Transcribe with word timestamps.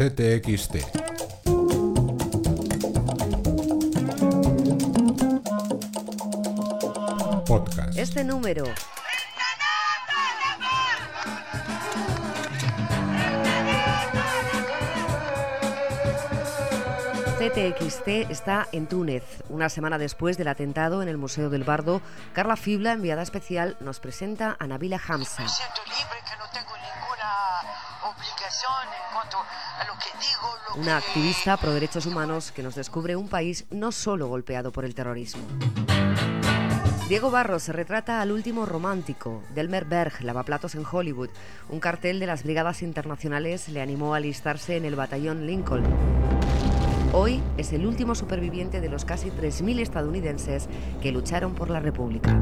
CTXT. 0.00 0.76
Podcast. 7.44 7.98
Este 7.98 8.24
número 8.24 8.64
CTXT 17.38 18.30
está 18.30 18.68
en 18.72 18.86
Túnez. 18.86 19.22
Una 19.50 19.68
semana 19.68 19.98
después 19.98 20.38
del 20.38 20.48
atentado 20.48 21.02
en 21.02 21.08
el 21.08 21.18
Museo 21.18 21.50
del 21.50 21.64
Bardo, 21.64 22.00
Carla 22.32 22.56
Fibla, 22.56 22.92
enviada 22.92 23.20
especial, 23.20 23.76
nos 23.80 24.00
presenta 24.00 24.56
a 24.58 24.66
Nabila 24.66 24.98
Hamza. 25.06 25.42
Me 25.42 25.48
siento 25.50 25.82
libre, 25.84 26.19
obligación 28.20 28.86
en 28.92 29.14
cuanto 29.14 29.38
a 29.38 29.84
lo 29.86 29.94
que 29.94 30.10
digo. 30.20 30.48
Lo 30.68 30.74
Una 30.82 31.00
que- 31.00 31.06
activista 31.06 31.56
pro 31.56 31.72
derechos 31.72 32.04
humanos 32.06 32.52
que 32.52 32.62
nos 32.62 32.74
descubre 32.74 33.16
un 33.16 33.28
país 33.28 33.64
no 33.70 33.92
solo 33.92 34.28
golpeado 34.28 34.72
por 34.72 34.84
el 34.84 34.94
terrorismo. 34.94 35.42
Diego 37.08 37.30
Barros 37.32 37.64
se 37.64 37.72
retrata 37.72 38.20
al 38.20 38.30
último 38.30 38.66
romántico. 38.66 39.42
Delmer 39.54 39.84
Berg, 39.84 40.22
lavaplatos 40.22 40.76
en 40.76 40.84
Hollywood. 40.90 41.30
Un 41.68 41.80
cartel 41.80 42.20
de 42.20 42.26
las 42.26 42.44
brigadas 42.44 42.82
internacionales 42.82 43.68
le 43.68 43.80
animó 43.80 44.14
a 44.14 44.18
alistarse 44.18 44.76
en 44.76 44.84
el 44.84 44.94
batallón 44.94 45.44
Lincoln. 45.46 45.82
Hoy 47.12 47.42
es 47.56 47.72
el 47.72 47.84
último 47.86 48.14
superviviente 48.14 48.80
de 48.80 48.88
los 48.88 49.04
casi 49.04 49.30
3.000 49.32 49.80
estadounidenses 49.80 50.68
que 51.02 51.10
lucharon 51.10 51.54
por 51.56 51.68
la 51.68 51.80
República. 51.80 52.38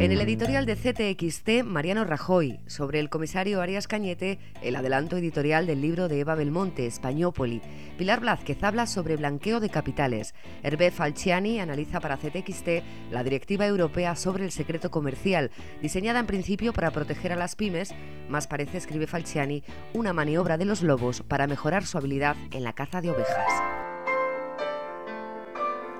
En 0.00 0.12
el 0.12 0.20
editorial 0.22 0.64
de 0.64 0.76
CTXT, 0.76 1.62
Mariano 1.62 2.06
Rajoy, 2.06 2.58
sobre 2.66 3.00
el 3.00 3.10
comisario 3.10 3.60
Arias 3.60 3.86
Cañete, 3.86 4.38
el 4.62 4.74
adelanto 4.76 5.18
editorial 5.18 5.66
del 5.66 5.82
libro 5.82 6.08
de 6.08 6.20
Eva 6.20 6.34
Belmonte, 6.34 6.86
Españópoli. 6.86 7.60
Pilar 7.98 8.20
Blázquez 8.20 8.64
habla 8.64 8.86
sobre 8.86 9.16
blanqueo 9.16 9.60
de 9.60 9.68
capitales. 9.68 10.34
Hervé 10.62 10.90
Falciani 10.90 11.60
analiza 11.60 12.00
para 12.00 12.16
CTXT 12.16 12.82
la 13.10 13.22
directiva 13.22 13.66
europea 13.66 14.16
sobre 14.16 14.44
el 14.44 14.52
secreto 14.52 14.90
comercial, 14.90 15.50
diseñada 15.82 16.18
en 16.18 16.26
principio 16.26 16.72
para 16.72 16.92
proteger 16.92 17.34
a 17.34 17.36
las 17.36 17.54
pymes, 17.54 17.94
más 18.30 18.46
parece, 18.46 18.78
escribe 18.78 19.06
Falciani, 19.06 19.62
una 19.92 20.14
maniobra 20.14 20.56
de 20.56 20.64
los 20.64 20.80
lobos 20.80 21.20
para 21.20 21.46
mejorar 21.46 21.84
su 21.84 21.98
habilidad 21.98 22.36
en 22.52 22.64
la 22.64 22.72
caza 22.72 23.02
de 23.02 23.10
ovejas. 23.10 23.62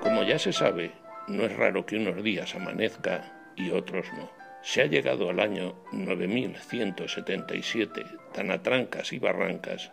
Como 0.00 0.22
ya 0.22 0.38
se 0.38 0.54
sabe, 0.54 0.92
no 1.28 1.42
es 1.42 1.54
raro 1.54 1.84
que 1.84 1.96
unos 1.96 2.24
días 2.24 2.54
amanezca 2.54 3.39
y 3.60 3.70
otros 3.70 4.06
no. 4.16 4.30
Se 4.62 4.82
ha 4.82 4.86
llegado 4.86 5.30
al 5.30 5.40
año 5.40 5.74
9177, 5.92 8.04
tan 8.32 8.50
a 8.50 8.62
trancas 8.62 9.12
y 9.12 9.18
barrancas, 9.18 9.92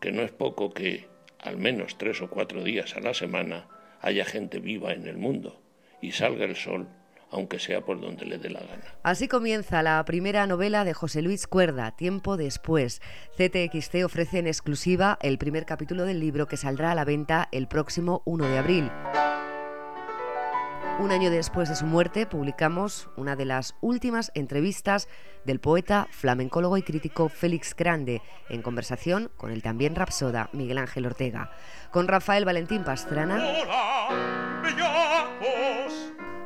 que 0.00 0.12
no 0.12 0.22
es 0.22 0.32
poco 0.32 0.72
que, 0.72 1.06
al 1.38 1.56
menos 1.56 1.98
tres 1.98 2.20
o 2.20 2.28
cuatro 2.28 2.64
días 2.64 2.96
a 2.96 3.00
la 3.00 3.14
semana, 3.14 3.68
haya 4.00 4.24
gente 4.24 4.58
viva 4.58 4.92
en 4.92 5.06
el 5.06 5.18
mundo 5.18 5.62
y 6.00 6.12
salga 6.12 6.44
el 6.44 6.56
sol, 6.56 6.88
aunque 7.30 7.58
sea 7.58 7.82
por 7.82 8.00
donde 8.00 8.24
le 8.24 8.38
dé 8.38 8.50
la 8.50 8.60
gana. 8.60 8.94
Así 9.02 9.28
comienza 9.28 9.82
la 9.82 10.04
primera 10.04 10.46
novela 10.46 10.84
de 10.84 10.94
José 10.94 11.22
Luis 11.22 11.46
Cuerda, 11.46 11.94
Tiempo 11.96 12.36
después. 12.36 13.00
CTXT 13.36 13.96
ofrece 14.04 14.38
en 14.38 14.46
exclusiva 14.46 15.18
el 15.22 15.38
primer 15.38 15.66
capítulo 15.66 16.04
del 16.04 16.20
libro 16.20 16.46
que 16.46 16.56
saldrá 16.56 16.92
a 16.92 16.94
la 16.94 17.04
venta 17.04 17.48
el 17.52 17.68
próximo 17.68 18.22
1 18.24 18.48
de 18.48 18.58
abril. 18.58 18.90
Un 20.98 21.12
año 21.12 21.30
después 21.30 21.68
de 21.68 21.76
su 21.76 21.86
muerte, 21.86 22.26
publicamos 22.26 23.08
una 23.16 23.36
de 23.36 23.44
las 23.44 23.76
últimas 23.80 24.32
entrevistas 24.34 25.08
del 25.44 25.60
poeta, 25.60 26.08
flamencólogo 26.10 26.76
y 26.76 26.82
crítico 26.82 27.28
Félix 27.28 27.76
Grande, 27.76 28.20
en 28.48 28.62
conversación 28.62 29.30
con 29.36 29.52
el 29.52 29.62
también 29.62 29.94
rapsoda 29.94 30.50
Miguel 30.52 30.78
Ángel 30.78 31.06
Ortega. 31.06 31.52
Con 31.92 32.08
Rafael 32.08 32.44
Valentín 32.44 32.82
Pastrana 32.82 33.38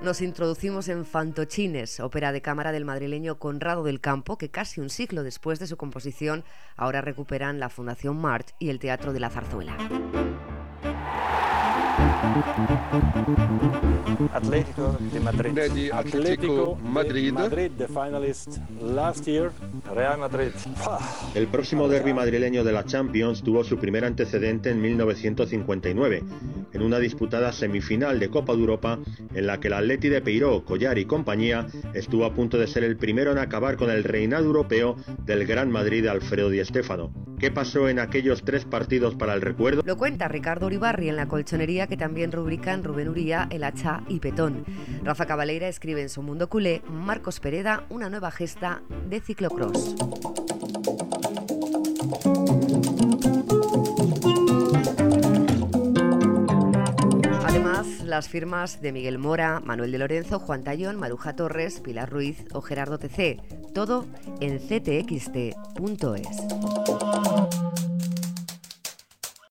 nos 0.02 0.20
introducimos 0.20 0.88
en 0.88 1.06
Fantochines, 1.06 2.00
ópera 2.00 2.32
de 2.32 2.42
cámara 2.42 2.72
del 2.72 2.84
madrileño 2.84 3.38
Conrado 3.38 3.84
del 3.84 4.00
Campo, 4.00 4.36
que 4.36 4.50
casi 4.50 4.80
un 4.80 4.90
siglo 4.90 5.22
después 5.22 5.60
de 5.60 5.68
su 5.68 5.76
composición 5.76 6.44
ahora 6.76 7.00
recuperan 7.00 7.60
la 7.60 7.68
Fundación 7.68 8.16
March 8.16 8.54
y 8.58 8.68
el 8.68 8.80
Teatro 8.80 9.12
de 9.12 9.20
la 9.20 9.30
Zarzuela. 9.30 9.78
Atlético 14.32 14.96
de 15.12 15.20
Madrid. 15.20 15.52
Nadi 15.52 15.90
Atlético 15.90 16.78
Madrid. 16.82 17.32
Madrid, 17.32 17.72
the 17.76 17.86
finalist 17.86 18.58
last 18.80 19.26
year. 19.26 19.50
Real 19.94 20.18
Madrid. 20.18 20.52
El 21.34 21.46
próximo 21.48 21.88
derby 21.88 22.14
madrileño 22.14 22.64
de 22.64 22.72
la 22.72 22.84
Champions 22.84 23.42
tuvo 23.42 23.64
su 23.64 23.78
primer 23.78 24.04
antecedente 24.04 24.70
en 24.70 24.80
1959, 24.80 26.22
en 26.72 26.82
una 26.82 26.98
disputada 26.98 27.52
semifinal 27.52 28.18
de 28.18 28.30
Copa 28.30 28.54
de 28.54 28.60
Europa 28.60 28.98
en 29.34 29.46
la 29.46 29.60
que 29.60 29.68
el 29.68 29.74
Atleti 29.74 30.08
de 30.08 30.22
Peiró, 30.22 30.64
Collar 30.64 30.98
y 30.98 31.04
compañía 31.04 31.66
estuvo 31.94 32.24
a 32.24 32.34
punto 32.34 32.58
de 32.58 32.66
ser 32.66 32.84
el 32.84 32.96
primero 32.96 33.32
en 33.32 33.38
acabar 33.38 33.76
con 33.76 33.90
el 33.90 34.04
reinado 34.04 34.44
europeo 34.44 34.96
del 35.24 35.46
Gran 35.46 35.70
Madrid 35.70 36.02
de 36.02 36.10
Alfredo 36.10 36.48
Di 36.48 36.64
Stéfano. 36.64 37.12
¿Qué 37.42 37.50
pasó 37.50 37.88
en 37.88 37.98
aquellos 37.98 38.44
tres 38.44 38.64
partidos 38.64 39.16
para 39.16 39.34
el 39.34 39.40
recuerdo? 39.40 39.82
Lo 39.84 39.96
cuenta 39.96 40.28
Ricardo 40.28 40.66
Uribarri 40.66 41.08
en 41.08 41.16
la 41.16 41.26
colchonería 41.26 41.81
que 41.86 41.96
también 41.96 42.32
rubrican 42.32 42.84
Rubén 42.84 43.08
Uría, 43.08 43.46
El 43.50 43.64
Hacha 43.64 44.02
y 44.08 44.20
Petón. 44.20 44.64
Rafa 45.02 45.26
Cabaleira 45.26 45.68
escribe 45.68 46.02
en 46.02 46.08
su 46.08 46.22
mundo 46.22 46.48
culé, 46.48 46.82
Marcos 46.88 47.40
Pereda, 47.40 47.84
una 47.88 48.08
nueva 48.08 48.30
gesta 48.30 48.82
de 49.08 49.20
ciclocross. 49.20 49.94
Además, 57.44 57.86
las 58.04 58.28
firmas 58.28 58.80
de 58.80 58.92
Miguel 58.92 59.18
Mora, 59.18 59.60
Manuel 59.60 59.92
de 59.92 59.98
Lorenzo, 59.98 60.38
Juan 60.38 60.64
Tallón, 60.64 60.96
Maruja 60.96 61.34
Torres, 61.36 61.80
Pilar 61.80 62.10
Ruiz 62.10 62.44
o 62.52 62.60
Gerardo 62.60 62.98
TC. 62.98 63.40
Todo 63.74 64.06
en 64.40 64.58
ctxt.es. 64.58 66.26